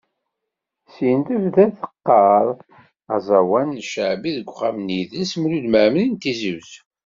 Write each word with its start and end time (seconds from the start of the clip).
Syin 0.93 1.21
tebda 1.27 1.65
teqqar 1.79 2.45
aẓawan 3.15 3.67
n 3.77 3.81
cceɛbi 3.87 4.31
deg 4.37 4.47
Uxxam 4.51 4.75
n 4.81 4.87
yidles 4.95 5.31
Mulud 5.39 5.65
Mɛemmeri 5.69 6.05
n 6.09 6.15
Tizi 6.21 6.51
Uzzu. 6.57 6.81